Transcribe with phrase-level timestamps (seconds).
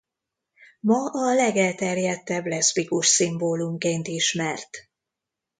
[0.79, 4.69] Ma a legelterjedtebb leszbikus szimbólumként ismert.